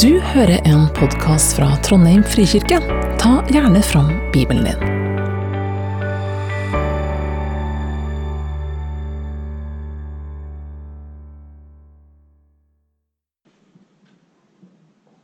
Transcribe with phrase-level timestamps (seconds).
[0.00, 2.78] Du hører en podkast fra Trondheim frikirke.
[3.20, 4.80] Ta gjerne fram Bibelen din.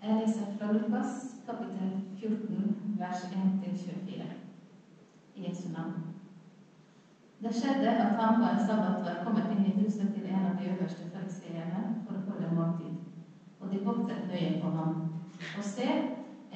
[0.02, 1.12] Jeg leser fra Lukas
[1.46, 1.90] kapittel
[2.20, 4.28] 14, vers 1-24
[5.36, 6.04] i Jesu navn.
[7.40, 10.60] Det skjedde at han på en sabbat var kommet inn i huset til en av
[10.60, 12.87] de øverste fariseerne for å holde måltid,
[13.68, 14.92] og de voktet nøye på ham.
[15.56, 15.88] Og se,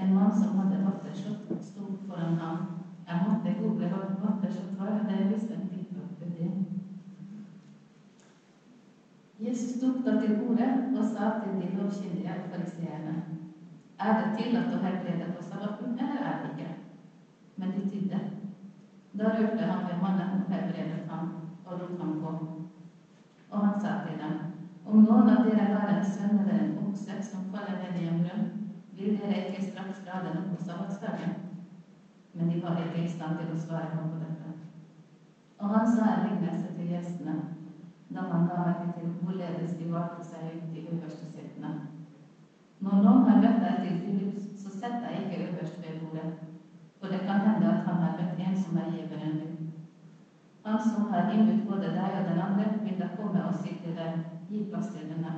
[0.00, 2.62] en mann som hadde vatterslått, sto foran ham.
[3.04, 6.48] Jeg måtte google hva vatterslått var, det er visst en type det.
[9.42, 13.14] Jesus tok da til orde og sa til de lovkyndige og fariseerne
[14.00, 16.70] Er det tillatt å helbrede på sabbaten, eller er det ikke?
[17.60, 18.20] Men de tydde.
[19.12, 21.28] Da rørte han ved mannen og helbredet ham
[21.66, 22.32] og lot ham gå.
[23.50, 24.40] Og han sa til dem
[24.88, 28.20] Om noen av dere har en sønn eller en okse som faller ned i en
[28.22, 28.42] brønn,
[28.96, 31.32] vil dere ikke straks den opp på sabbatsdagen?
[32.34, 34.52] Men de var ikke i stand til å svare ham på dette.
[35.60, 37.40] Og han sa en lignelse til gjestene
[38.12, 41.70] da han la merke til hvorledes de valgte seg ut de øverste setene.
[42.84, 46.26] Når noen har bedt deg til bryllup, så sett deg ikke øverst ved bordet,
[47.00, 49.54] for det kan hende at han har bedt en som er giveren din.
[50.66, 53.96] Han som har innbudt både deg og den andre, vil da komme og si til
[53.96, 54.12] deg,
[54.50, 55.32] gi plass til denne.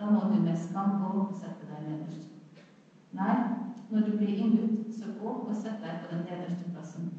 [0.00, 2.28] Da må du med skam gå og sette deg nederst.
[3.12, 3.34] Nei,
[3.92, 7.10] når du blir innbudt, så gå og sett deg på den nederste plassen.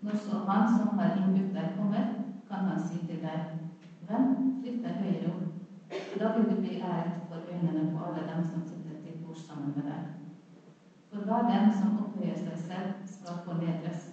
[0.00, 2.06] Når så han som har innbudt deg, kommer,
[2.48, 3.50] kan han si til deg,
[4.08, 4.24] Venn,
[4.62, 5.44] flytt deg høyere opp.
[6.20, 9.76] Da vil du bli æret for øynene på alle dem som sitter til bords sammen
[9.76, 10.08] med deg.
[11.10, 14.06] For hver den som opphøyer seg selv, skal fornedres,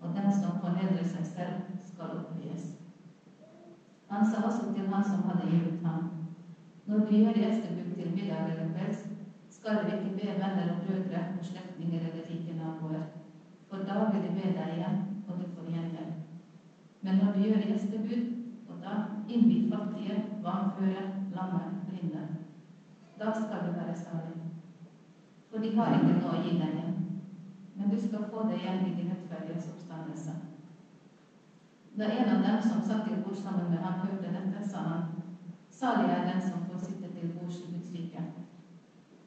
[0.00, 1.56] og den som fornedrer seg selv,
[1.88, 2.68] skal opphøyes.
[4.12, 6.04] Han sa også til han som hadde innbudt ham,
[6.86, 9.04] når vi gjør gjestebud til middag eller kvelds,
[9.50, 13.04] skal vi ikke be venner og brødre og slektninger eller rike naboer,
[13.68, 14.98] for da vil de be deg igjen,
[15.28, 16.12] og du får gjengjeld.
[17.02, 18.28] Men når du gjør gjestebud,
[18.68, 18.94] og da
[19.28, 21.02] innbyr fattige, vanføre,
[21.34, 22.22] lamme, blinde.
[23.18, 24.34] Da skal du være salig.
[25.50, 26.96] For de har ikke noe å gi deg igjen,
[27.76, 30.34] men du skal få det igjen i din rettferdiges oppstandelse.
[31.96, 35.06] Da en av dem som satt til bord sammen med ham, hørte dette, sa han,
[35.72, 36.65] salig er den som
[37.16, 37.62] til Guds
[37.94, 38.22] rike.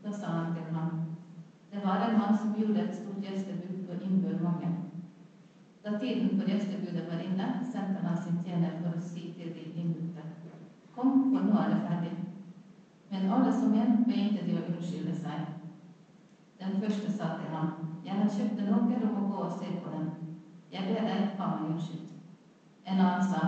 [0.03, 0.91] Da sa han til ham,
[1.71, 4.69] det var en mann som gjorde et stort gjestebud og innbød mange.
[5.83, 9.67] Da tiden for gjestebudet var inne, sendte han sin tjener for å si til de
[9.81, 10.25] innbudte,
[10.95, 12.11] kom, for nå er det ferdig.
[13.09, 15.45] Men alle som en begynte de å unnskylde seg.
[16.59, 17.71] Den første sa til ham,
[18.03, 20.05] jeg har kjøpt en åker og må gå og se på den.
[20.71, 22.15] Jeg ber deg, ha meg unnskyldt.
[22.85, 23.45] En annen sa,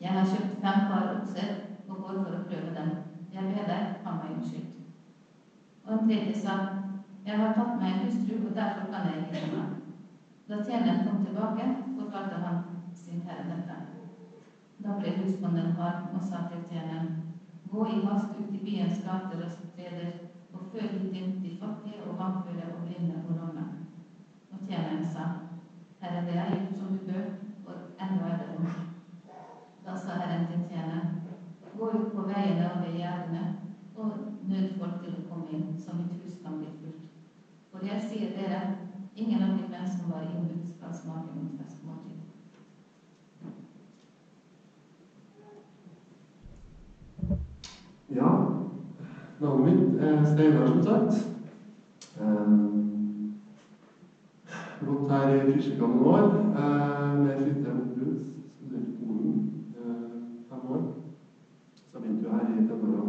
[0.00, 1.54] jeg har kjøpt fem par okser
[1.88, 2.90] og går for å prøve dem.
[3.36, 4.76] Jeg ble deg, Han var unnskyldt.
[5.84, 6.54] Og en tredje sa,
[7.26, 9.74] jeg har tatt meg en hustru, og derfor kan jeg ikke meg.
[10.48, 11.66] Da tjeneren kom tilbake,
[11.98, 12.62] fortalte han
[12.94, 13.76] sin herre dette.
[14.84, 17.12] Da ble husbonden harm og sa til tjeneren,
[17.70, 20.12] gå i hast ut i byens gater og streder
[20.54, 23.66] og før hit inn de fattige og vannføre og blinde og lamme.
[24.52, 25.28] Og tjeneren sa,
[26.00, 27.32] herre, det er gjort som du bør,
[27.66, 28.86] og ennå er det vondt.
[29.86, 31.20] Da sa Herren til tjeneren,
[31.78, 33.42] gå ut på veiene og ved gjerdene
[33.96, 34.12] og
[34.48, 34.78] nød
[35.48, 37.04] til inn, så mitt hus kan bli fullt.
[37.72, 38.60] For jeg sier dere,
[39.16, 42.18] ingen av de menn som var innbudt, skal smake mitt festmåltid.
[48.16, 48.30] Ja,
[49.40, 51.12] navnet mitt er Steinar, som sagt.
[52.20, 53.32] Um,
[54.86, 56.24] gått her i Frysjika noen år,
[56.56, 57.44] uh, med i
[59.02, 59.36] Polen
[59.76, 60.08] uh,
[60.48, 60.82] fem år.
[61.92, 63.06] Så begynte jeg her i februar.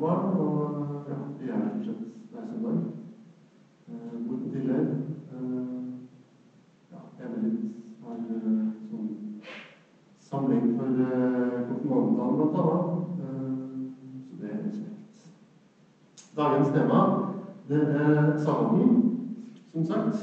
[0.00, 2.76] Barn, og ja, vi er stort sett hver søndag.
[3.88, 4.84] Uh, bor på Tiller.
[5.32, 5.78] Uh,
[6.92, 7.64] ja, med litt
[8.04, 8.60] har en
[8.90, 9.08] sånn
[10.28, 11.00] samling for
[11.70, 12.90] konfirmantene, blant annet.
[14.28, 15.24] Så det er kjekt.
[16.36, 17.00] Dagens tema
[17.68, 19.02] det er sabbaten,
[19.72, 20.22] som sagt.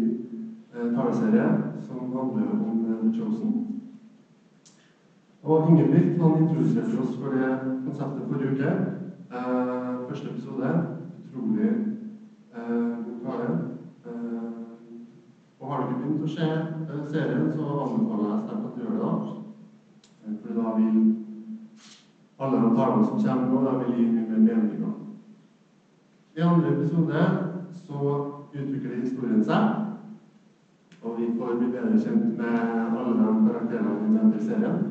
[0.95, 1.68] taleserie
[2.09, 3.81] som handler om The Chosen.
[5.43, 7.49] Og Ingebrigt han introduserte oss for det
[7.85, 8.71] konseptet forrige uke.
[9.31, 10.71] Eh, første episode.
[11.25, 11.69] Utrolig
[12.55, 13.49] eh, tale.
[14.05, 14.51] Uh,
[15.59, 18.95] og har dere begynt å se uh, serien, så anbefaler jeg sterkt at du gjør
[18.95, 19.01] det.
[19.03, 19.33] da.
[20.23, 20.95] Eh, For da vil
[22.39, 24.95] alle de talene som kommer nå, da vil gi mye mer mening.
[26.37, 27.23] I andre episode
[27.85, 28.01] så
[28.53, 29.88] utvikler historien seg.
[31.01, 32.55] Og vi får bli bedre kjent med
[32.99, 34.81] alle de karakterene i denne serien.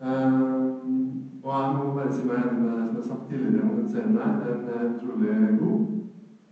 [0.00, 1.04] Um,
[1.42, 3.88] og jeg må bare si meg enig med det som er sagt tidligere om den
[3.88, 4.36] serien her.
[4.44, 5.80] Den er utrolig god.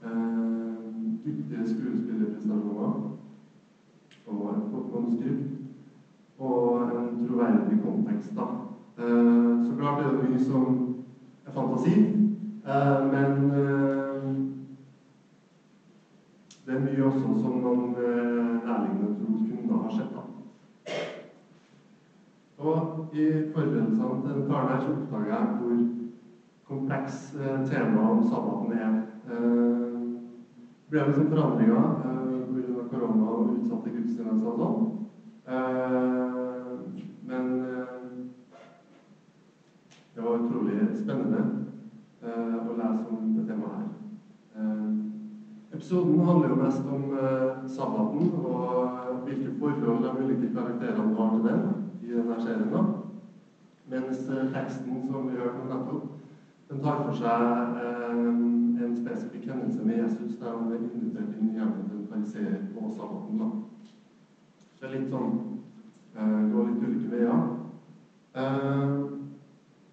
[0.09, 2.93] Um, dyktige skuespillerprestasjoner.
[4.27, 5.49] Og et godt manuskript.
[6.39, 8.49] Og en troverdig kontekst, da.
[8.99, 10.65] Uh, så klart er det mye som
[11.47, 11.95] er fantasi,
[12.67, 14.02] uh, men uh,
[16.67, 20.13] det er mye også som noen lærlinger tror kunne ha skjedd.
[20.15, 20.23] da.
[22.63, 23.25] Og i
[23.55, 25.81] forberedelsene til denne talen her så oppdaga jeg hvor
[26.69, 28.93] kompleks eh, temaet om sabbaten er.
[29.27, 29.97] Eh,
[30.87, 32.85] det ble liksom forandringer eh, pga.
[32.93, 34.79] korona og utsatte gudstjenester og sånn.
[35.57, 36.71] Eh,
[37.29, 38.01] men eh,
[40.15, 41.43] det var utrolig spennende
[42.23, 43.89] eh, å lese om det temaet her.
[45.83, 51.31] Eh, episoden handler jo mest om eh, sabbaten og hvilke forhold de ulike karakterene har
[51.35, 51.63] til den
[52.03, 52.87] i denne serien.
[53.91, 56.05] Mens eh, teksten som vi hørte nettopp,
[56.69, 58.29] den tar for seg eh,
[58.85, 62.61] en spesifikk hendelse med Jesus der han er invitert inn i hjemmet til en fariseer
[62.75, 63.43] på sabbaten.
[63.43, 63.49] da.
[64.79, 65.35] Det er litt sånn
[66.15, 67.43] eh, Går litt ulike veier.
[68.39, 68.95] Eh,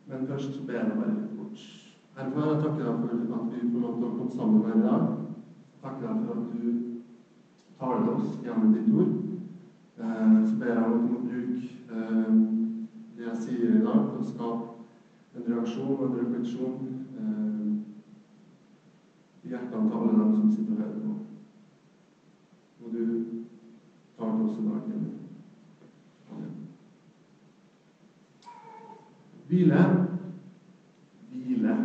[0.06, 1.66] men først så ber jeg bare litt bort.
[2.20, 4.86] Herfor jeg takker deg for at vi får lov til å komme sammen her i
[4.86, 5.19] dag.
[5.82, 6.64] Takker deg for at du
[7.80, 9.14] taler oss gjennom ditt ord.
[10.00, 11.62] Eh, så ber jeg om må bruke
[11.96, 12.34] eh,
[13.16, 14.68] det jeg sier i dag, til å skape
[15.40, 16.78] en reaksjon og en refleksjon
[17.22, 17.66] eh,
[19.44, 21.16] i hjertene til alle dem som sitter og hører på.
[22.80, 23.04] Og du
[24.18, 24.82] tar til oss i dag.
[26.32, 26.54] Amen.
[29.48, 29.84] Hvile.
[31.32, 31.76] Hvile.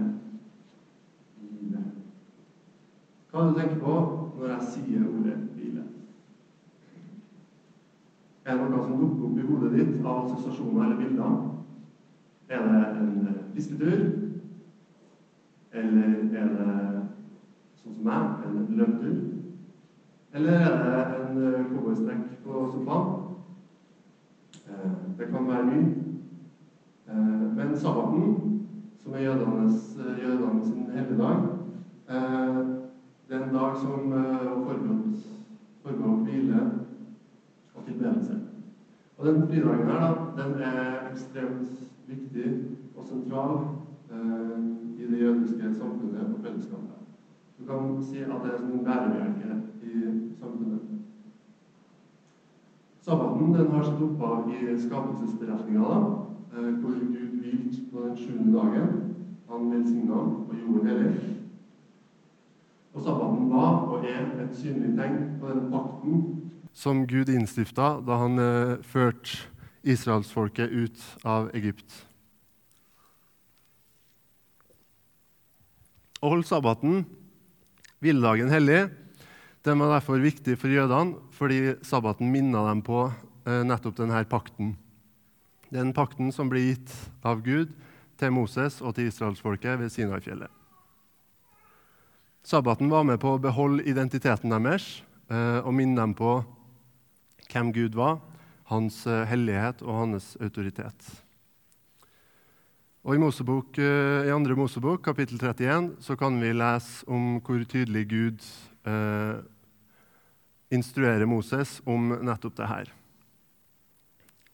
[3.34, 3.92] Hva er det du tenker på
[4.38, 5.82] når jeg sier ordet hvile?
[8.44, 9.46] Er det noe som dukker opp i
[9.78, 11.34] ditt av assosiasjoner eller bilder?
[12.48, 14.04] Er det en eh, fisketur?
[15.74, 16.66] Eller er det,
[17.80, 19.16] sånn som meg, en løpetur?
[20.34, 23.10] Eller er det en eh, cowboystrekk på sofaen?
[24.66, 25.84] Eh, Det kan være mye.
[27.08, 28.60] Eh, Men sabbaten,
[28.98, 31.44] som er jødenes, jødene sin helligdag,
[32.08, 32.64] eh,
[33.28, 34.64] det er en dag som eh,
[35.84, 36.64] forbeholdt hvile
[37.74, 38.53] og tilbedelse.
[39.18, 41.70] Og den fridagen her, da, den er ekstremt
[42.06, 42.48] viktig
[42.96, 43.60] og sentral
[44.10, 44.64] eh,
[44.98, 46.98] i det jødiske samfunnet og fellesskapet.
[47.58, 49.94] Du kan si at det er som en bærebjelke i
[50.40, 50.80] samfunnet.
[53.04, 55.88] Sabbaten den har sitt opphav i skapelsesberetninga,
[56.50, 59.00] eh, hvor Gud hvilte på den sjuende dagen.
[59.48, 61.10] Han velsigna og gjorde hellig.
[62.94, 66.24] Og sabbaten var og er et synlig tegn på den pakten
[66.74, 69.46] som Gud innstifta da han eh, førte
[69.84, 71.86] israelsfolket ut av Egypt.
[76.24, 77.02] Å holde sabbaten,
[78.00, 78.86] hviledagen, hellig,
[79.64, 84.74] den var derfor viktig for jødene, fordi sabbaten minna dem på eh, nettopp denne pakten.
[85.72, 86.92] Den pakten som ble gitt
[87.24, 87.72] av Gud
[88.20, 90.50] til Moses og til israelsfolket ved Sinai-fjellet.
[92.44, 94.98] Sabbaten var med på å beholde identiteten deres
[95.32, 96.42] eh, og minne dem på
[97.54, 98.18] hvem Gud var,
[98.70, 101.10] hans eh, hellighet og hans autoritet.
[103.04, 107.62] Og I, Mosebok, eh, i andre Mosebok, kapittel 31, så kan vi lese om hvor
[107.68, 108.46] tydelig Gud
[108.88, 109.42] eh,
[110.74, 112.94] instruerer Moses om nettopp det her.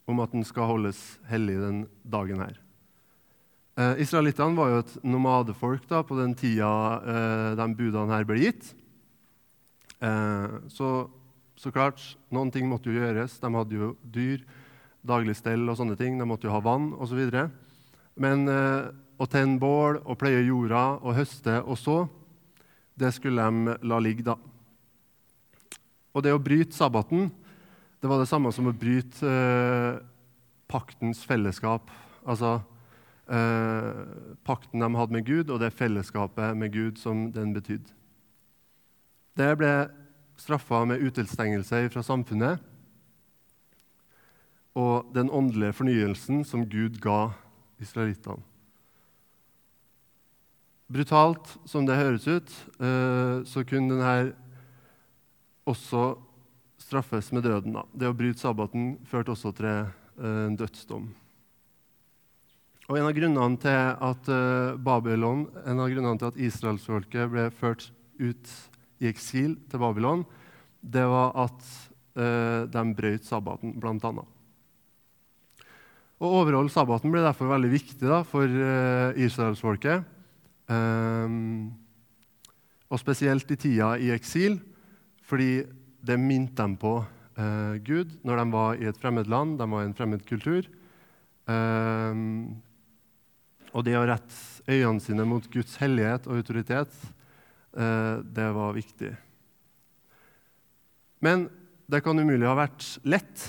[0.05, 0.99] Om at den skal holdes
[1.31, 2.59] hellig den dagen her.
[3.79, 6.69] Eh, Israelittene var jo et nomadefolk da, på den tida
[7.01, 8.73] eh, de budene her ble gitt.
[10.03, 10.91] Eh, så,
[11.61, 12.01] så klart,
[12.33, 13.37] noen ting måtte jo gjøres.
[13.37, 14.41] De hadde jo dyr,
[15.05, 16.17] daglig stell og sånne ting.
[16.17, 17.21] De måtte jo ha vann osv.
[18.17, 18.89] Men eh,
[19.21, 21.99] å tenne bål og pleie jorda og høste og så,
[22.97, 24.35] det skulle de la ligge, da.
[26.11, 27.29] Og det å bryte sabbaten,
[28.01, 30.01] det var det samme som å bryte eh,
[30.71, 31.93] paktens fellesskap.
[32.25, 32.57] Altså
[33.29, 34.01] eh,
[34.49, 37.93] pakten de hadde med Gud, og det fellesskapet med Gud som den betydde.
[39.37, 39.75] Det ble
[40.41, 42.61] straffa med utelstengelse fra samfunnet
[44.77, 47.33] og den åndelige fornyelsen som Gud ga
[47.81, 48.39] israelittene.
[50.91, 52.51] Brutalt som det høres ut,
[52.83, 54.33] eh, så kunne denne
[55.67, 56.17] også
[56.81, 57.77] straffes med døden.
[57.95, 61.07] Det å bryte sabbaten førte også til eh, en dødsdom.
[62.89, 67.47] Og En av grunnene til at eh, Babylon, en av grunnene til at israelsfolket ble
[67.55, 67.87] ført
[68.19, 68.51] ut
[69.01, 70.23] i eksil til Babylon,
[70.81, 71.65] det var at
[72.11, 74.27] de brøt sabbaten, annet.
[76.21, 80.03] Å overholde sabbaten ble derfor veldig viktig da, for eh, israelsfolket.
[80.69, 81.37] Eh,
[82.91, 84.59] og spesielt i tida i eksil,
[85.25, 85.63] fordi
[86.03, 89.81] det minte dem på eh, Gud når de var i et fremmed land, de var
[89.81, 90.67] i en fremmed kultur.
[91.49, 92.61] Um,
[93.73, 96.93] og det å rette øynene sine mot Guds hellighet og autoritet,
[97.71, 99.13] det var viktig.
[101.23, 101.45] Men
[101.91, 103.45] det kan umulig ha vært lett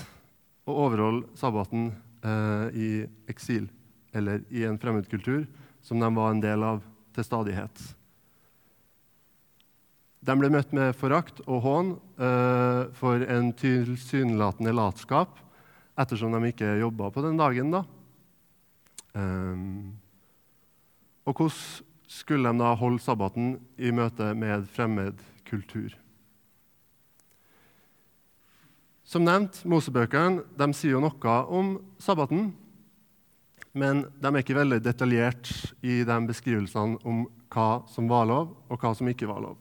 [0.67, 1.89] å overholde sabbaten
[2.23, 2.89] eh, i
[3.31, 3.67] eksil
[4.13, 5.45] eller i en fremmedkultur
[5.83, 6.81] som de var en del av
[7.15, 7.81] til stadighet.
[10.23, 15.39] De ble møtt med forakt og hån eh, for en tilsynelatende latskap
[15.99, 17.73] ettersom de ikke jobba på den dagen.
[17.73, 17.83] da.
[19.17, 19.65] Eh,
[21.23, 25.95] og hvordan skulle de da holde sabbaten i møte med fremmed kultur?
[29.03, 32.51] Som nevnt, Mosebøkene sier jo noe om sabbaten,
[33.73, 35.49] men de er ikke veldig detaljert
[35.81, 39.57] i de beskrivelsene om hva som var lov, og hva som ikke var lov.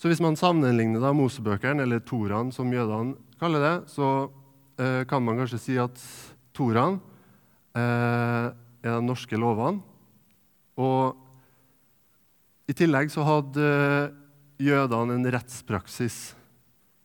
[0.00, 4.30] Så hvis man sammenligner da Mosebøkene, eller Toraen som jødene kaller det, så
[4.80, 6.00] eh, kan man kanskje si at
[6.56, 6.96] Toraen
[7.76, 8.48] eh,
[8.80, 9.84] er de norske lovene.
[10.80, 13.66] Og i tillegg så hadde
[14.60, 16.20] jødene en rettspraksis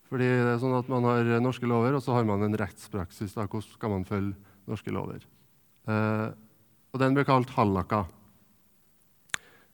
[0.05, 3.33] fordi det er sånn at Man har norske lover, og så har man en rettspraksis.
[3.35, 3.47] Da.
[3.49, 4.35] Hvordan skal man følge
[4.69, 5.25] norske lover?
[5.89, 6.27] Eh,
[6.93, 8.05] og Den ble kalt hallaka.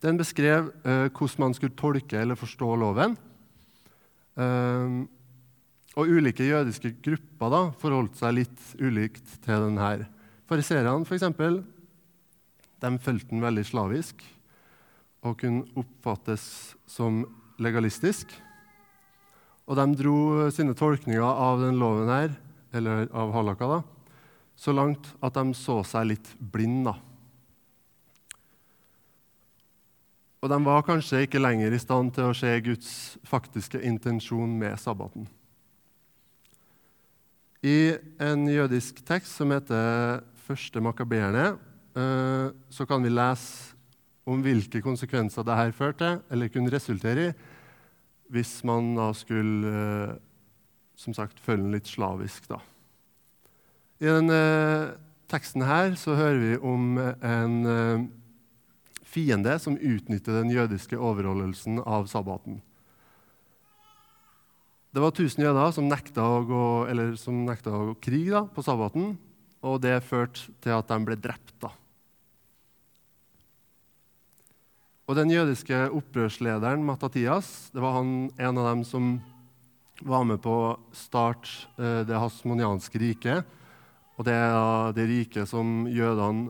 [0.01, 3.17] Den beskrev eh, hvordan man skulle tolke eller forstå loven.
[4.39, 4.95] Eh,
[5.99, 10.07] og Ulike jødiske grupper da, forholdt seg litt ulikt til denne.
[10.49, 11.27] Fariserene f.eks.
[12.81, 14.23] De fulgte den veldig slavisk
[15.21, 16.43] og kunne oppfattes
[16.89, 17.21] som
[17.61, 18.31] legalistisk.
[19.69, 22.33] Og de dro sine tolkninger av den loven her,
[22.73, 23.79] eller av halakka, da,
[24.57, 26.95] så langt at de så seg litt blind, da.
[30.41, 32.91] Og de var kanskje ikke lenger i stand til å se Guds
[33.29, 35.27] faktiske intensjon med sabbaten.
[37.61, 41.53] I en jødisk tekst som heter Første makabeerne,
[41.91, 43.75] så kan vi lese
[44.29, 47.33] om hvilke konsekvenser dette førte eller kunne resultere i
[48.31, 50.17] hvis man da skulle eh,
[50.95, 52.47] som sagt, følge den litt slavisk.
[52.47, 52.61] da.
[54.01, 54.91] I denne eh,
[55.31, 58.05] teksten her så hører vi om en eh,
[59.03, 62.61] fiende som utnytter den jødiske overholdelsen av sabbaten.
[64.91, 68.43] Det var 1000 jøder som nekta å gå, eller som nekta å gå krig da,
[68.47, 69.13] på sabbaten,
[69.63, 71.55] og det førte til at de ble drept.
[71.63, 71.71] da.
[75.11, 79.07] Og Den jødiske opprørslederen Matatias det var han, en av dem som
[80.07, 83.49] var med på å starte eh, det hasmonianske riket.
[84.15, 86.47] Og Det er det riket som jødene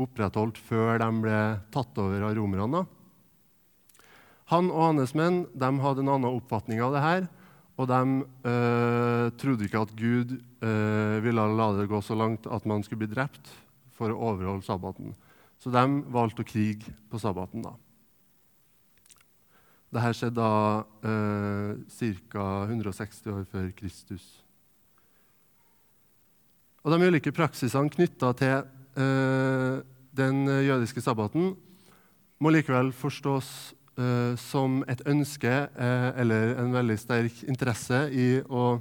[0.00, 1.40] opprettholdt før de ble
[1.74, 2.80] tatt over av romerne.
[4.54, 7.26] Han og hans menn de hadde en annen oppfatning av det her.
[7.76, 8.00] Og de
[8.48, 10.32] eh, trodde ikke at Gud
[10.64, 13.52] eh, ville la det gå så langt at man skulle bli drept
[14.00, 15.12] for å overholde sabbaten.
[15.60, 17.68] Så de valgte å krige på sabbaten.
[17.68, 17.76] da.
[19.88, 22.48] Dette skjedde da eh, ca.
[22.68, 24.26] 160 år før Kristus.
[26.84, 28.58] Og De ulike praksisene knytta til
[29.00, 29.80] eh,
[30.18, 31.54] den jødiske sabbaten
[32.38, 33.48] må likevel forstås
[33.98, 38.78] eh, som et ønske eh, eller en veldig sterk interesse i å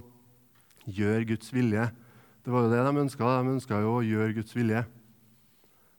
[0.87, 1.87] gjøre Guds vilje.
[2.45, 3.31] Det var jo det de ønska.
[3.41, 4.83] De ønska jo å gjøre Guds vilje.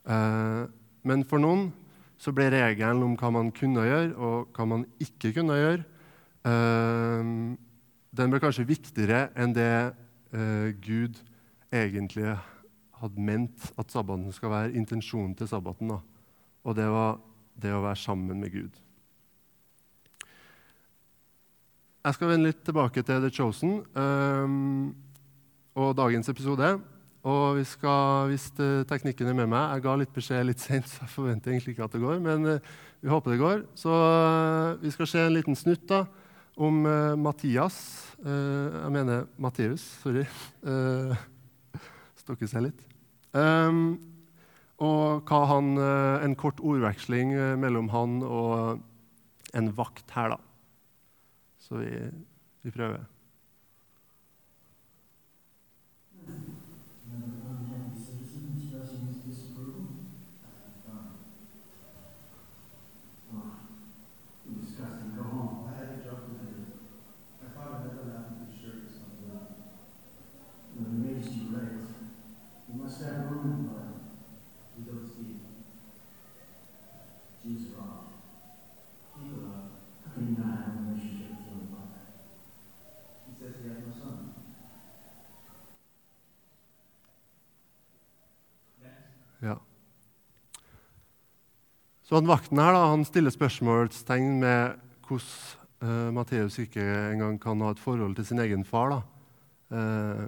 [0.09, 0.63] Eh,
[1.09, 1.69] men for noen
[2.19, 5.85] så ble regelen om hva man kunne gjøre, og hva man ikke kunne gjøre,
[6.51, 7.33] eh,
[8.19, 9.71] den ble kanskje viktigere enn det
[10.35, 11.21] eh, Gud
[11.71, 12.35] egentlig
[12.99, 15.93] hadde ment at sabbaten skal være, intensjonen til sabbaten.
[15.95, 16.01] Da.
[16.67, 17.21] Og det var
[17.59, 18.75] det å være sammen med Gud.
[22.09, 24.55] Jeg skal vende litt tilbake til The Chosen eh,
[25.79, 26.79] og dagens episode.
[27.29, 28.47] Og vi skal, hvis
[28.89, 31.89] teknikken er med meg Jeg ga litt beskjed litt sent, så jeg forventer egentlig ikke
[31.89, 32.21] at det går.
[32.25, 33.65] Men uh, vi håper det går.
[33.79, 36.05] Så uh, vi skal se en liten snutt da,
[36.59, 36.81] om
[37.23, 37.77] Mathias
[38.19, 40.25] Jeg mener Matteus, sorry.
[42.25, 42.81] Stokker seg litt.
[43.31, 44.01] Um,
[44.83, 45.69] og hva han,
[46.27, 47.31] en kort ordveksling
[47.63, 48.83] mellom han og
[49.55, 50.41] en vakt her, da.
[51.63, 51.93] Så vi,
[52.67, 53.07] vi prøver.
[92.09, 97.61] Så han vakten her da, han stiller spørsmålstegn med hvordan uh, Matteus ikke engang kan
[97.61, 98.95] ha et forhold til sin egen far.
[98.97, 99.01] da.
[99.69, 100.25] Eh,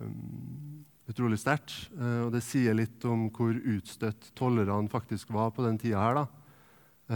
[1.08, 1.72] utrolig sterkt.
[1.96, 6.20] Eh, og det sier litt om hvor utstøtt tollerne faktisk var på den tida her.
[6.20, 6.26] da.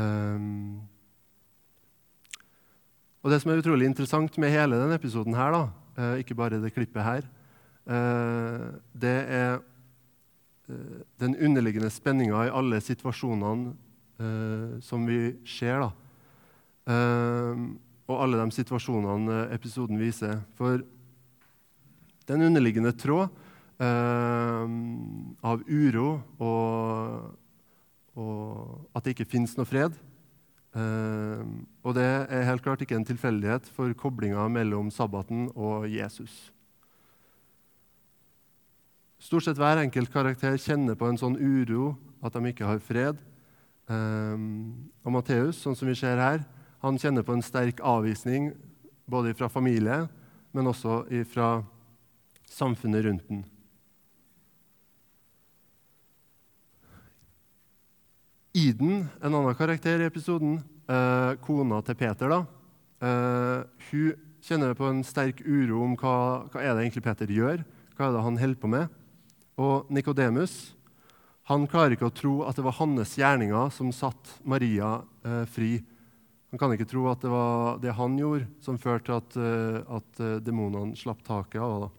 [0.01, 0.41] Eh,
[3.25, 5.63] og det som er utrolig interessant med hele denne episoden her, da,
[5.97, 7.29] eh, ikke bare det klippet her,
[7.87, 9.61] eh, det er
[10.69, 13.77] eh, den underliggende spenninga i alle situasjonene
[14.21, 15.85] eh, som vi ser.
[15.85, 15.91] da.
[16.95, 17.65] Eh,
[18.05, 20.43] og alle de situasjonene eh, episoden viser.
[20.59, 20.83] For
[22.29, 23.29] den underliggende tråd
[23.81, 24.75] eh,
[25.45, 27.31] av uro og,
[28.17, 29.97] og at det ikke fins noe fred.
[30.75, 31.45] Eh,
[31.87, 36.51] og det er helt klart ikke en tilfeldighet for koblinga mellom sabbaten og Jesus.
[39.23, 43.23] Stort sett hver enkelt karakter kjenner på en sånn uro, at de ikke har fred.
[43.91, 44.45] Eh,
[45.05, 46.45] og Matteus, sånn som vi ser her,
[46.85, 48.53] han kjenner på en sterk avvisning
[49.09, 50.05] både fra familie,
[50.55, 51.59] men også fra
[52.51, 53.45] samfunnet rundt den.
[58.55, 62.47] Iden, en annen karakter i episoden, eh, kona til Peter, da,
[63.03, 67.65] eh, hun kjenner på en sterk uro om hva, hva er det egentlig Peter gjør,
[67.97, 68.89] hva er det han holder på med.
[69.59, 70.75] Og Nikodemus
[71.51, 74.97] han klarer ikke å tro at det var hans gjerninger som satte Maria
[75.27, 75.77] eh, fri.
[76.55, 79.79] Han kan ikke tro at det var det han gjorde, som førte til at, eh,
[79.99, 81.91] at eh, demonene slapp taket av henne.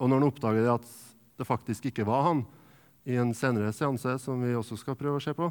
[0.00, 0.86] Og når han oppdager at
[1.36, 2.42] det faktisk ikke var han,
[3.04, 5.50] i en senere seanse, som vi også skal prøve å se på,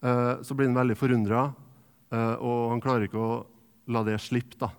[0.00, 1.46] eh, så blir han veldig forundra,
[2.08, 3.32] og han klarer ikke å
[3.92, 4.56] la det slippe.
[4.56, 4.70] da.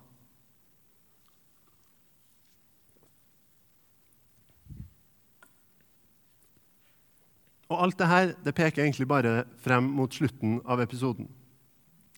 [7.70, 11.28] Og Alt dette, det peker egentlig bare frem mot slutten av episoden,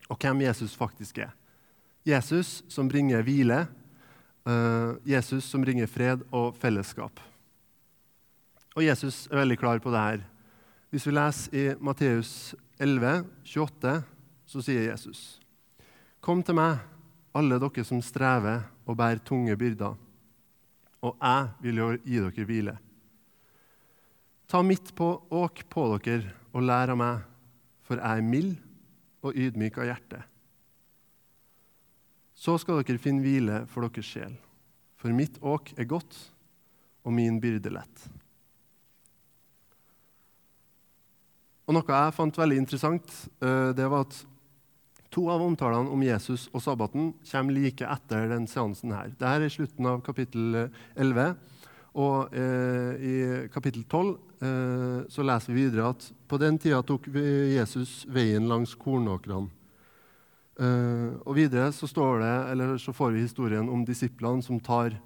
[0.09, 1.35] og hvem Jesus faktisk er.
[2.09, 3.67] Jesus som bringer hvile,
[4.49, 7.21] uh, Jesus som bringer fred og fellesskap.
[8.73, 10.23] Og Jesus er veldig klar på det her.
[10.91, 13.93] Hvis vi leser i Matteus 11, 28,
[14.49, 15.39] så sier Jesus.:
[16.21, 16.81] Kom til meg,
[17.37, 20.01] alle dere som strever og bærer tunge byrder,
[21.03, 22.77] og jeg vil gi dere hvile.
[24.53, 27.21] Ta mitt på åk på dere og lær av meg,
[27.89, 28.51] for jeg er mild
[29.25, 30.19] og ydmyk av hjerte.
[32.37, 34.35] Så skal dere finne hvile for deres sjel.
[35.01, 36.19] For mitt åk er godt,
[37.01, 38.03] og min byrde lett.
[41.65, 44.19] Og Noe jeg fant veldig interessant, det var at
[45.17, 48.93] to av omtalene om Jesus og sabbaten kommer like etter den seansen.
[48.93, 49.09] her.
[49.15, 51.41] Dette er i slutten av kapittel 11.
[52.05, 53.17] Og eh, i
[53.53, 58.73] kapittel 12 eh, så leser vi videre at på den tida tok Jesus veien langs
[58.75, 59.47] kornåkrene.
[60.61, 64.99] Eh, og videre så, det, så får vi historien om disiplene som tar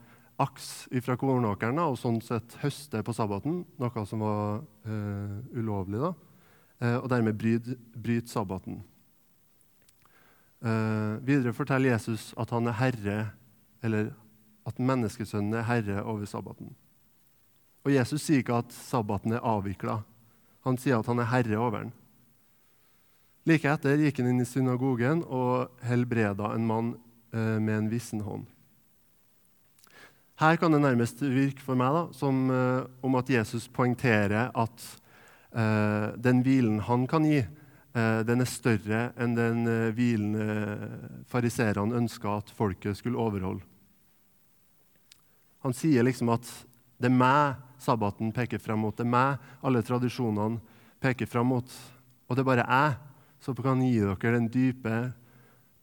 [0.42, 6.11] aks fra kornåkeren og sånn sett høster på sabbaten, noe som var uh, ulovlig, da,
[6.83, 8.83] eh, og dermed bryter, bryt sabbaten.
[10.61, 13.16] Uh, videre forteller Jesus at han er herre,
[13.87, 14.11] eller
[14.68, 16.75] at menneskesønnen er herre over sabbaten.
[17.87, 20.01] Og Jesus sier ikke at sabbaten er avvikla.
[20.66, 21.92] Han sier at han er herre over den.
[23.46, 26.88] Like etter gikk han inn i synagogen og helbreda en mann
[27.31, 28.49] eh, med en vissen hånd.
[30.42, 34.88] Her kan det nærmest virke for meg da, som eh, om at Jesus poengterer at
[35.55, 40.99] eh, den hvilen han kan gi, eh, den er større enn den eh, hvilen eh,
[41.31, 43.62] fariserene ønska at folket skulle overholde.
[45.62, 46.51] Han sier liksom at
[46.99, 48.96] det er meg sabbaten peker frem mot.
[48.96, 50.60] Det er meg alle tradisjonene
[51.02, 51.76] peker frem mot.
[52.26, 52.96] Og det er bare jeg
[53.44, 54.94] som kan gi dere den dype,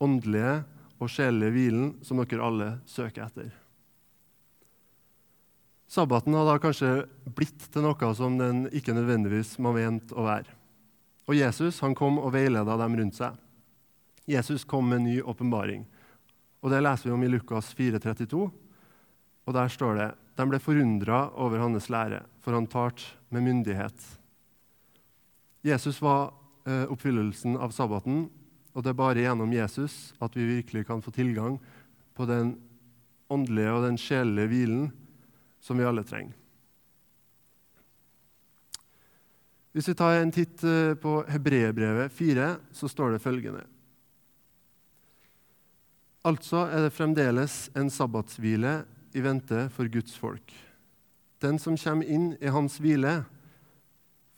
[0.03, 0.63] åndelige
[0.99, 3.51] og sjelelige hvilen som dere alle søker etter.
[5.93, 7.03] Sabbaten har da kanskje
[7.37, 10.49] blitt til noe som den ikke nødvendigvis var ment å være.
[11.29, 13.37] Og Jesus han kom og veileda dem rundt seg.
[14.25, 15.85] Jesus kom med ny åpenbaring.
[16.63, 18.49] Og Det leser vi om i Lukas 4,32.
[19.43, 24.05] Og der står det de ble forundra over hans lære, for han talte med myndighet.
[25.63, 26.33] Jesus var
[26.65, 28.27] eh, oppfyllelsen av sabbaten,
[28.73, 31.59] og det er bare gjennom Jesus at vi virkelig kan få tilgang
[32.17, 32.55] på den
[33.31, 34.87] åndelige og den sjelelige hvilen
[35.63, 36.33] som vi alle trenger.
[39.73, 43.63] Hvis vi tar en titt eh, på Hebreerbrevet 4, så står det følgende
[46.23, 50.53] Altså er det fremdeles en sabbatshvile i vente for Guds folk.
[51.43, 53.23] Den som kommer inn i hans hvile,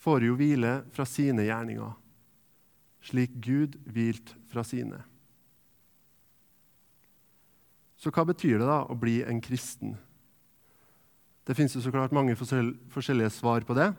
[0.01, 1.93] får jo hvile fra sine gjerninger,
[3.05, 4.99] slik Gud hvilt fra sine.
[7.97, 9.95] Så hva betyr det da å bli en kristen?
[11.45, 13.91] Det fins så klart mange forskjellige svar på det.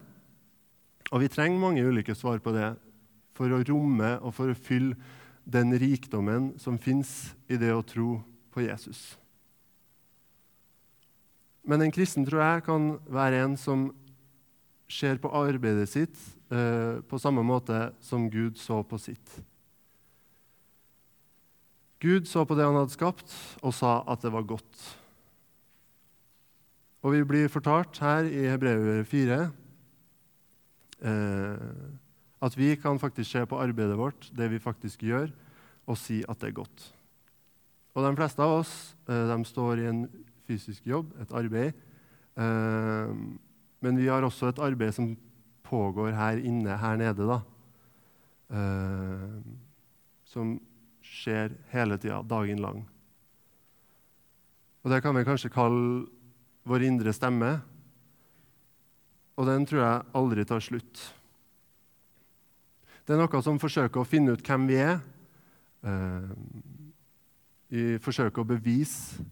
[1.14, 2.72] Og vi trenger mange ulike svar på det
[3.36, 4.96] for å romme og for å fylle
[5.46, 8.16] den rikdommen som fins i det å tro
[8.54, 9.14] på Jesus.
[11.66, 13.88] Men en kristen tror jeg kan være en som
[14.86, 16.14] ser på arbeidet sitt
[16.54, 19.40] eh, på samme måte som Gud så på sitt.
[22.02, 23.32] Gud så på det han hadde skapt,
[23.66, 24.82] og sa at det var godt.
[27.02, 29.40] Og vi blir fortalt her i Hebrevet 4
[31.02, 31.66] eh,
[32.46, 35.32] at vi kan faktisk se på arbeidet vårt, det vi faktisk gjør,
[35.86, 36.92] og si at det er godt.
[37.96, 38.72] Og de fleste av oss
[39.08, 40.04] eh, de står i en
[40.46, 41.76] fysisk jobb, et arbeid.
[42.36, 43.12] Eh,
[43.84, 45.12] men vi har også et arbeid som
[45.66, 47.40] pågår her inne, her nede, da.
[48.50, 49.38] Eh,
[50.26, 50.56] som
[51.06, 52.84] skjer hele tida, dagen lang.
[54.84, 56.06] Og Det kan vi kanskje kalle
[56.66, 57.60] vår indre stemme.
[59.36, 61.00] Og den tror jeg aldri tar slutt.
[63.06, 65.00] Det er noe som forsøker å finne ut hvem vi er.
[65.86, 66.30] Eh,
[67.70, 69.26] vi forsøker å bevise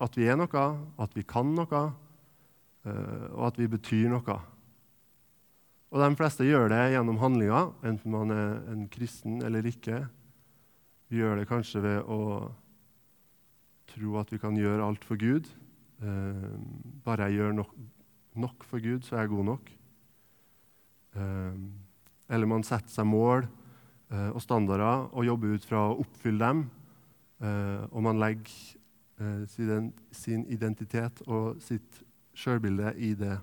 [0.00, 0.62] at vi er noe,
[1.00, 1.82] at vi kan noe,
[2.88, 4.38] eh, og at vi betyr noe.
[5.90, 10.04] Og De fleste gjør det gjennom handlinger, enten man er en kristen eller ikke.
[11.10, 12.20] Vi gjør det kanskje ved å
[13.90, 15.50] tro at vi kan gjøre alt for Gud.
[16.00, 16.50] Eh,
[17.04, 17.76] bare jeg gjør nok,
[18.38, 19.72] nok, for Gud, så er jeg god nok.
[21.18, 21.62] Eh,
[22.30, 23.48] eller man setter seg mål
[24.10, 26.62] og standarder og jobber ut fra å oppfylle dem.
[27.94, 28.79] Og man legger
[29.52, 32.00] sin, sin identitet og sitt
[32.36, 33.36] sjølbilde i det.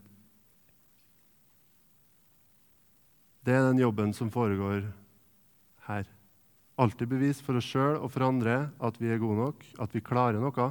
[3.45, 4.81] Det er den jobben som foregår
[5.87, 6.09] her.
[6.77, 10.03] Alltid bevis for oss sjøl og for andre at vi er gode nok, at vi
[10.03, 10.67] klarer noe.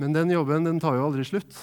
[0.00, 1.58] Men den jobben den tar jo aldri slutt.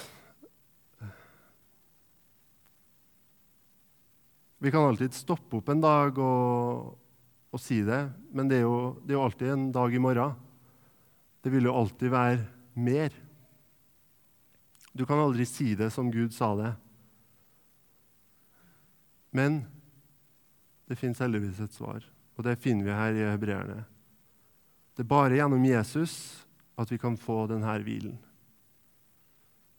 [4.57, 6.97] Vi kan alltid stoppe opp en dag og,
[7.57, 8.03] og si det,
[8.37, 10.35] men det er, jo, det er, jo, alltid en dag i morgen.
[11.41, 12.43] Det vil jo alltid være
[12.77, 13.15] mer.
[14.93, 16.73] Du kan aldri si det som Gud sa det.
[19.33, 19.63] Men
[20.87, 22.05] det fins heldigvis et svar,
[22.37, 23.81] og det finner vi her i hebreerne.
[24.93, 26.13] Det er bare gjennom Jesus
[26.77, 28.15] at vi kan få denne hvilen.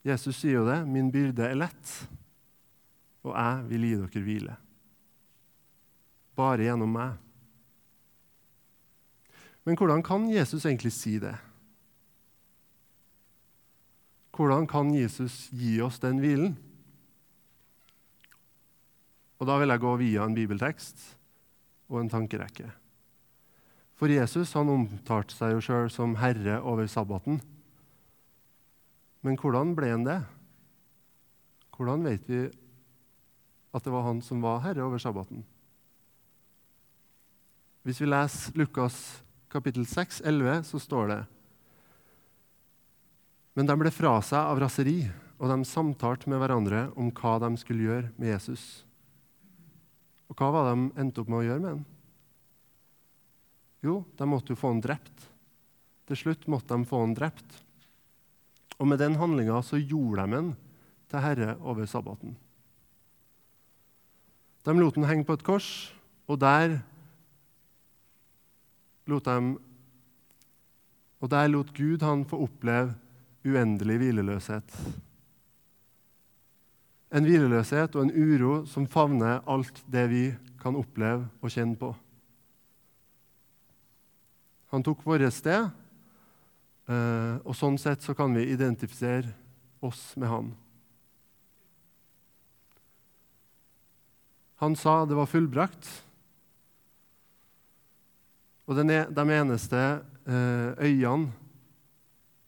[0.07, 0.83] Jesus sier jo det.
[0.87, 1.95] 'Min byrde er lett,
[3.27, 4.59] og jeg vil gi dere hvile.'
[6.38, 7.28] Bare gjennom meg.
[9.68, 11.35] Men hvordan kan Jesus egentlig si det?
[14.33, 16.54] Hvordan kan Jesus gi oss den hvilen?
[19.37, 21.04] Og Da vil jeg gå via en bibeltekst
[21.90, 22.70] og en tankerekke.
[23.92, 27.42] For Jesus han omtalte seg jo sjøl som herre over sabbaten.
[29.20, 30.22] Men hvordan ble han det?
[31.76, 35.44] Hvordan vet vi at det var han som var herre over sabbaten?
[37.85, 39.18] Hvis vi leser Lukas
[39.52, 41.20] kapittel 6, 11, så står det
[43.56, 45.00] Men de ble fra seg av raseri,
[45.38, 48.64] og de samtalte med hverandre om hva de skulle gjøre med Jesus.
[50.28, 51.84] Og hva var det de endte opp med å gjøre med ham?
[53.87, 55.28] Jo, de måtte jo få ham drept.
[56.11, 57.61] Til slutt måtte de få ham drept.
[58.78, 60.52] Og med den handlinga så gjorde de ham
[61.08, 62.34] til herre over sabbaten.
[64.66, 65.68] De lot ham henge på et kors,
[66.28, 66.80] og der
[69.09, 69.57] lot dem,
[71.18, 72.94] Og der lot Gud han få oppleve
[73.42, 74.75] uendelig hvileløshet.
[77.11, 80.23] En hvileløshet og en uro som favner alt det vi
[80.61, 81.90] kan oppleve og kjenne på.
[84.68, 85.71] Han tok vårt sted,
[86.92, 89.33] eh, og sånn sett så kan vi identifisere
[89.81, 90.51] oss med han.
[94.59, 95.88] Han sa det var fullbrakt.
[98.68, 98.85] Og de
[99.33, 99.81] eneste
[100.28, 101.33] øyene øynene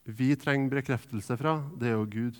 [0.04, 2.36] vi trenger bekreftelse fra, det er jo Gud.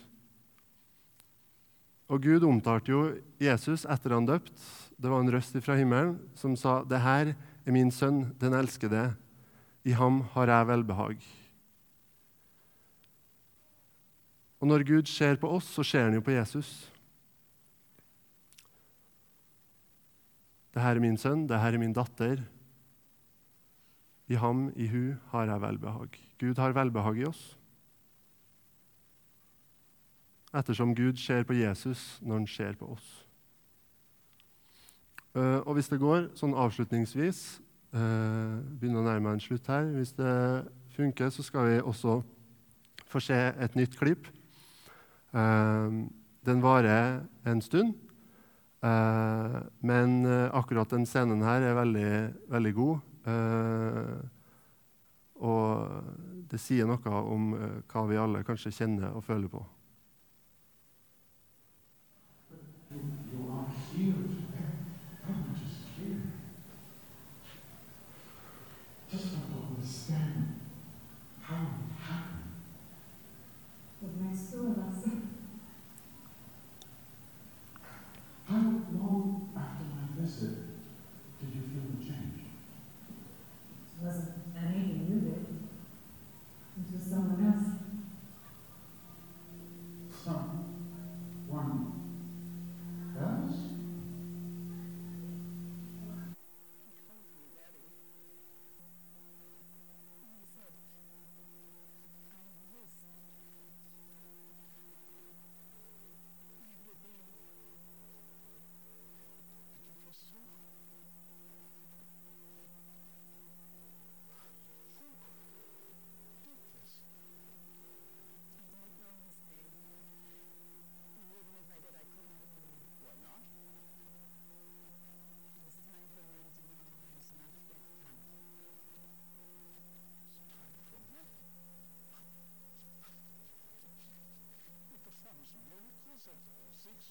[2.10, 3.02] Og Gud omtalte jo
[3.40, 4.52] Jesus etter han døpt.
[4.98, 7.34] Det var en røst fra himmelen som sa, 'Det her
[7.66, 9.14] er min sønn, den elskede.
[9.84, 11.26] I ham har jeg velbehag.'
[14.60, 16.92] Og Når Gud ser på oss, så ser han jo på Jesus.
[20.74, 22.44] Det her er min sønn, det her er min datter.
[24.30, 26.18] I ham, i hu, har jeg velbehag.
[26.38, 27.40] Gud har velbehag i oss.
[30.54, 33.08] Ettersom Gud ser på Jesus når han ser på oss.
[35.34, 37.60] Uh, og hvis det går sånn avslutningsvis
[37.94, 39.86] uh, Begynner å nærme meg en slutt her.
[39.94, 40.32] Hvis det
[40.96, 42.16] funker, så skal vi også
[43.10, 44.26] få se et nytt klipp.
[45.30, 46.06] Uh,
[46.46, 47.94] den varer en stund.
[49.84, 50.24] men
[50.56, 52.12] akkurat den scenen her er veldig,
[52.48, 53.09] veldig god.
[55.40, 55.66] Og
[56.50, 57.52] det sier noe om
[57.90, 59.62] hva vi alle kanskje kjenner og føler på.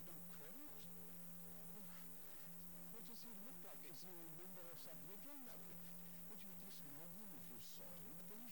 [0.05, 0.69] gets credit?
[2.93, 3.81] What does he look like?
[3.83, 4.99] Is he a member of some
[5.43, 5.75] Diego?
[6.29, 8.51] Would you at know him if you saw him again?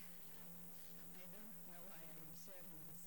[1.15, 3.01] I don't know why I am serving this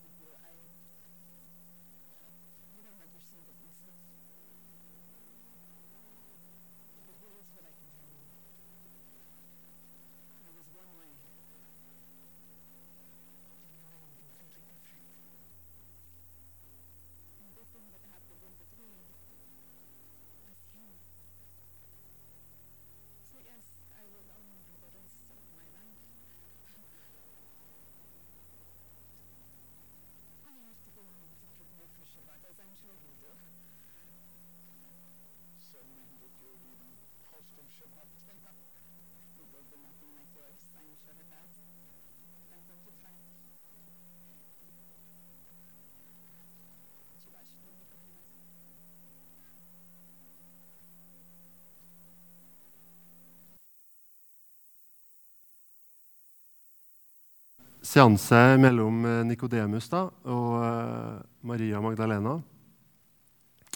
[57.82, 62.40] seanse mellom eh, Nikodemus og eh, Maria Magdalena.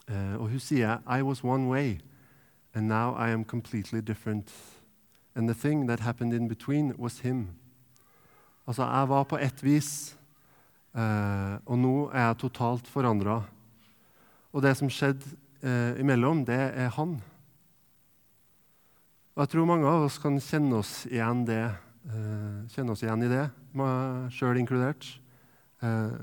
[0.08, 2.00] Eh, og hun sier I was one way,
[2.74, 4.52] and now I am completely different.
[5.34, 7.48] And the thing that happened in between was him.
[8.66, 10.16] Altså, jeg var på ett vis,
[11.66, 13.42] og nå er jeg totalt forandra.
[14.52, 15.26] Og det som skjedde
[15.98, 17.18] imellom, det er han.
[19.34, 21.74] Og jeg tror mange av oss kan kjenne oss igjen, det,
[22.08, 23.44] eh, kjenne oss igjen i det,
[23.76, 25.06] meg sjøl inkludert.
[25.84, 26.16] Eh,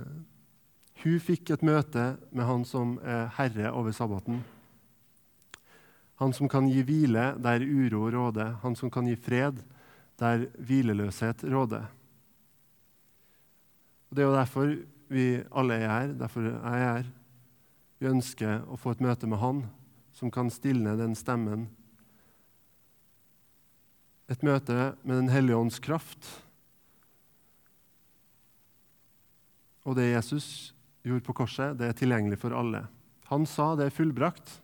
[1.02, 4.42] hun fikk et møte med han som er herre over sabbaten.
[6.22, 9.64] Han som kan gi hvile der uro råder, han som kan gi fred
[10.22, 11.88] der hvileløshet råder.
[14.10, 14.76] Og Det er jo derfor
[15.10, 17.10] vi alle er her, derfor er jeg er her.
[18.00, 19.64] Vi ønsker å få et møte med Han
[20.14, 21.68] som kan stilne den stemmen.
[24.32, 26.28] Et møte med Den hellige ånds kraft.
[29.84, 30.72] Og det Jesus
[31.04, 32.86] gjorde på korset, det er tilgjengelig for alle.
[33.32, 34.60] Han sa det er fullbrakt,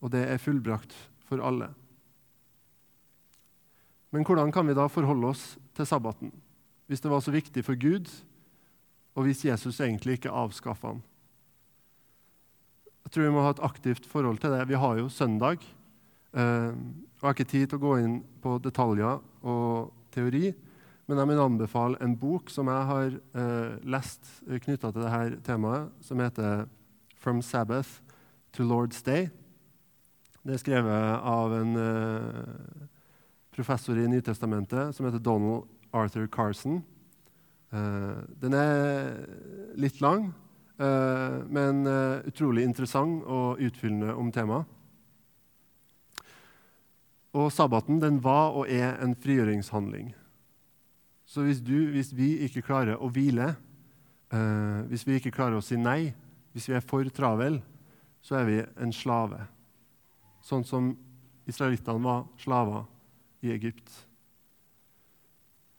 [0.00, 0.94] og det er fullbrakt
[1.28, 1.68] for alle.
[4.10, 5.44] Men hvordan kan vi da forholde oss
[5.76, 6.32] til sabbaten,
[6.90, 8.08] hvis det var så viktig for Gud,
[9.14, 11.04] og hvis Jesus egentlig ikke avskaffa den?
[13.04, 14.66] Jeg tror vi må ha et aktivt forhold til det.
[14.70, 15.62] Vi har jo søndag.
[16.32, 16.74] Eh,
[17.20, 20.54] Jeg har ikke tid til å gå inn på detaljer og teori,
[21.04, 25.90] men jeg vil anbefale en bok som jeg har eh, lest knytta til dette temaet,
[26.00, 26.64] som heter
[27.20, 28.00] 'From Sabbath
[28.56, 29.28] to Lord's Day'.
[30.46, 32.88] Det er skrevet av en eh,
[33.52, 36.82] professor i Nytestamentet som heter Donald Arthur Carson.
[37.70, 39.26] Eh, den er
[39.76, 40.32] litt lang,
[40.78, 44.79] eh, men eh, utrolig interessant og utfyllende om temaet.
[47.36, 50.14] Og sabbaten den var og er en frigjøringshandling.
[51.30, 53.52] Så hvis, du, hvis vi ikke klarer å hvile,
[54.34, 56.10] eh, hvis vi ikke klarer å si nei,
[56.50, 57.60] hvis vi er for travel,
[58.20, 59.44] så er vi en slave.
[60.42, 60.90] Sånn som
[61.48, 62.88] israelittene var slaver
[63.46, 63.88] i Egypt.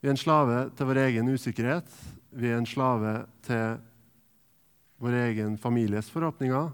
[0.02, 1.90] Vi er en slave til vår egen usikkerhet.
[2.32, 3.82] Vi er en slave til
[5.04, 6.72] vår egen families forhåpninger.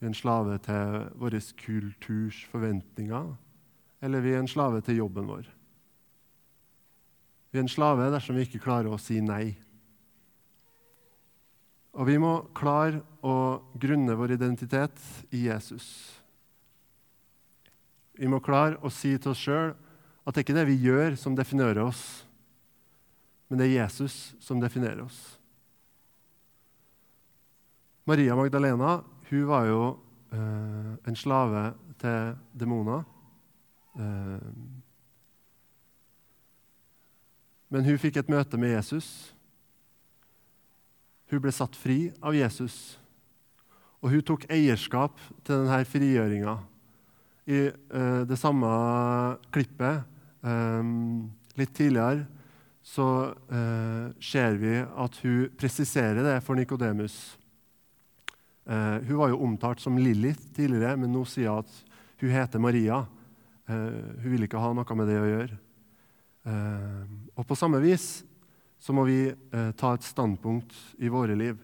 [0.00, 3.36] Vi er en slave til vår kulturs forventninger.
[4.04, 5.46] Eller vi er en slave til jobben vår.
[7.50, 9.54] Vi er en slave dersom vi ikke klarer å si nei.
[11.96, 15.00] Og vi må klare å grunne vår identitet
[15.32, 15.86] i Jesus.
[18.16, 19.72] Vi må klare å si til oss sjøl
[20.26, 22.26] at det ikke er det vi gjør, som definerer oss,
[23.48, 25.18] men det er Jesus som definerer oss.
[28.06, 29.82] Maria Magdalena hun var jo
[30.34, 33.02] eh, en slave til demoner.
[33.96, 34.50] Eh,
[37.72, 39.08] men hun fikk et møte med Jesus.
[41.32, 42.96] Hun ble satt fri av Jesus,
[43.98, 46.54] og hun tok eierskap til denne frigjøringa
[47.50, 48.68] i uh, det samme
[49.54, 50.02] klippet
[50.46, 51.26] um,
[51.58, 52.26] litt tidligere
[52.86, 53.06] så
[54.22, 57.16] ser vi at hun presiserer det for Nikodemus.
[58.62, 63.00] Hun var jo omtalt som Lilith tidligere, men nå sier hun at hun heter Maria.
[63.66, 65.56] Hun vil ikke ha noe med det å gjøre.
[67.34, 68.22] og på samme vis
[68.78, 69.34] så må vi
[69.74, 71.58] ta et standpunkt i våre liv.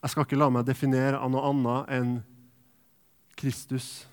[0.00, 2.12] Jeg skal ikke la meg definere av noe annet enn
[3.38, 4.08] Kristus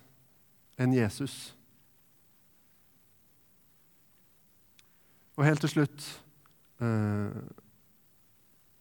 [0.77, 1.35] enn Jesus.
[5.37, 6.09] Og helt til slutt
[6.81, 7.39] eh,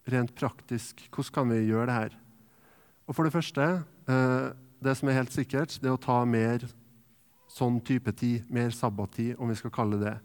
[0.06, 2.12] Rent praktisk, hvordan kan vi gjøre det her?
[3.10, 3.64] Og For det første,
[4.06, 4.44] eh,
[4.82, 6.62] det som er helt sikkert, det er å ta mer
[7.56, 10.16] sånn type tid, mer sabbattid, om vi skal kalle det.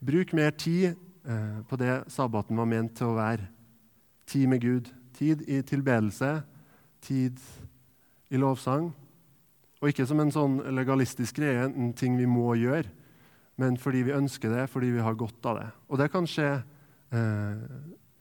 [0.00, 3.48] Bruk mer tid eh, på det sabbaten var ment til å være.
[4.28, 4.92] Tid med Gud.
[5.18, 6.38] Tid i tilbedelse,
[7.04, 7.40] tid
[8.30, 8.92] i lovsang.
[9.78, 12.88] Og ikke som en sånn legalistisk greie, en ting vi må gjøre,
[13.58, 15.68] men fordi vi ønsker det, fordi vi har godt av det.
[15.90, 16.50] Og det kan skje
[17.10, 17.62] eh,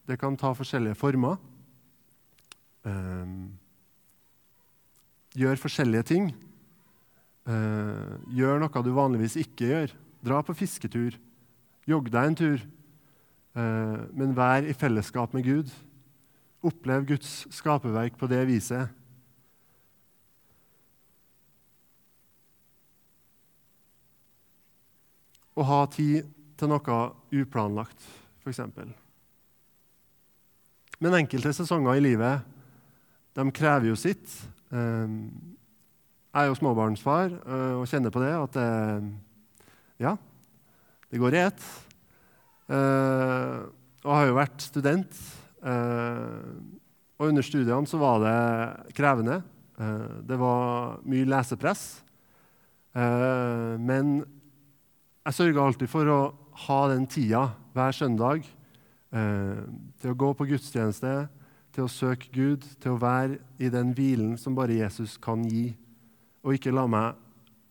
[0.08, 1.36] Det kan ta forskjellige former.
[2.88, 3.32] Eh,
[5.36, 6.30] gjør forskjellige ting.
[7.48, 9.96] Eh, gjør noe du vanligvis ikke gjør.
[10.28, 11.16] Dra på fisketur.
[11.88, 12.64] Jogg deg en tur.
[13.58, 15.74] Eh, men vær i fellesskap med Gud.
[16.68, 18.92] Opplev Guds skaperverk på det viset.
[25.58, 26.98] å ha tid til noe
[27.34, 28.06] uplanlagt,
[28.44, 28.62] f.eks.
[31.02, 32.46] Men enkelte sesonger i livet
[33.38, 34.32] de krever jo sitt.
[34.74, 35.57] Ehm,
[36.38, 38.58] jeg er jo småbarnsfar eh, og kjenner på det at
[39.97, 40.12] ja,
[41.10, 41.63] det går i ett.
[42.69, 43.56] Eh,
[44.06, 45.17] og har jo vært student.
[45.65, 46.52] Eh,
[47.17, 49.39] og under studiene så var det krevende.
[50.30, 51.82] Det var mye lesepress.
[52.93, 54.13] Men
[55.26, 56.19] jeg sørger alltid for å
[56.67, 58.45] ha den tida hver søndag
[59.10, 61.15] til å gå på gudstjeneste,
[61.73, 65.73] til å søke Gud, til å være i den hvilen som bare Jesus kan gi,
[66.48, 67.18] og ikke la meg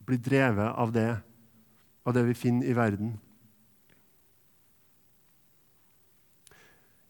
[0.05, 1.09] bli drevet av det,
[2.05, 3.15] av det vi finner i verden.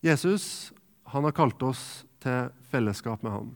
[0.07, 0.71] Jesus
[1.11, 3.49] han har kalt oss til fellesskap med ham.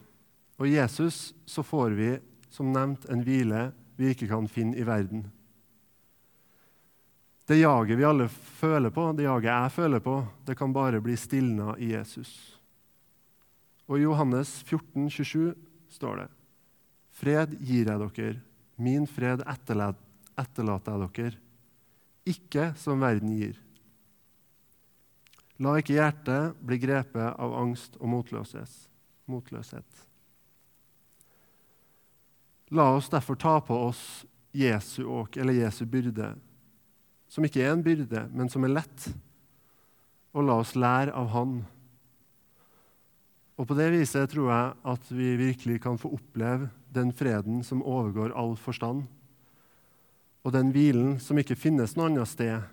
[0.59, 2.11] Og i Jesus så får vi,
[2.51, 5.29] som nevnt, en hvile vi ikke kan finne i verden.
[7.47, 11.17] Det jaget vi alle føler på, det jaget jeg føler på, det kan bare bli
[11.19, 12.35] stilna i Jesus.
[13.87, 15.55] Og I Johannes 14, 27
[15.91, 16.29] står det.:
[17.21, 18.41] Fred gir jeg dere,
[18.81, 21.41] min fred etterlater jeg dere,
[22.31, 23.59] ikke som verden gir.
[25.61, 30.07] La ikke hjertet bli grepet av angst og motløshet.
[32.73, 34.25] La oss derfor ta på oss
[34.57, 36.33] Jesu åk, eller Jesu byrde,
[37.29, 39.11] som ikke er en byrde, men som er lett.
[40.33, 41.61] Og la oss lære av Han.
[43.61, 47.83] Og På det viset tror jeg at vi virkelig kan få oppleve den freden som
[47.85, 49.05] overgår all forstand,
[50.41, 52.65] og den hvilen som ikke finnes noe annet sted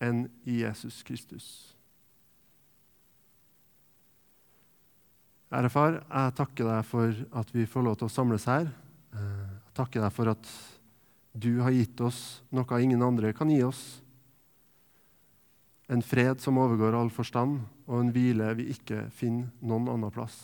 [0.00, 1.44] enn i Jesus Kristus.
[5.52, 8.72] Ære far, jeg takker deg for at vi får lov til å samles her.
[9.12, 10.50] Jeg takker deg for at
[11.36, 14.00] du har gitt oss noe ingen andre kan gi oss.
[15.88, 20.36] En fred som overgår all forstand, og en hvile vi ikke finner noen annen plass.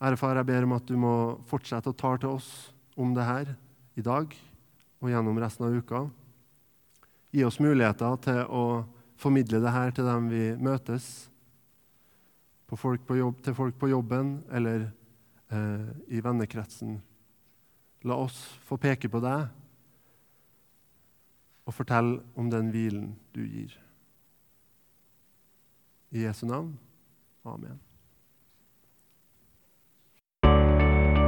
[0.00, 1.14] Ære far, jeg ber om at du må
[1.46, 2.48] fortsette å tale til oss
[2.98, 3.52] om det her
[4.00, 4.32] i dag
[5.00, 6.06] og gjennom resten av uka.
[7.30, 8.64] Gi oss muligheter til å
[9.20, 11.28] formidle det her til dem vi møtes,
[12.70, 14.84] folk jobb, til folk på jobben eller
[15.50, 15.86] eh,
[16.16, 17.00] i vennekretsen.
[18.06, 19.48] La oss få peke på deg
[21.70, 23.70] og fortell om den hvilen du gir.
[26.10, 26.74] I Jesu navn.
[27.46, 27.78] Amen.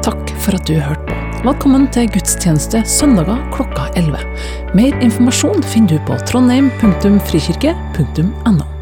[0.02, 1.14] Takk for at du hørte på.
[1.46, 4.18] Velkommen til gudstjeneste søndager klokka 11.
[4.78, 8.81] Mer informasjon finner du på trondheim.frikirke.no.